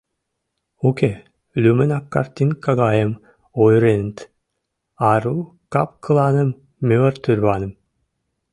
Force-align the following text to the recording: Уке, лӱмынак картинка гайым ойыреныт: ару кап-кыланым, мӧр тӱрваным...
Уке, 0.87 1.11
лӱмынак 1.61 2.05
картинка 2.13 2.71
гайым 2.81 3.13
ойыреныт: 3.63 4.17
ару 5.11 5.35
кап-кыланым, 5.73 6.49
мӧр 6.87 7.13
тӱрваным... 7.23 7.73